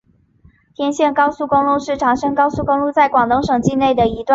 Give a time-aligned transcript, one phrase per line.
[0.73, 4.27] 天汕高速公路是长深高速公路在广东省境内的一段。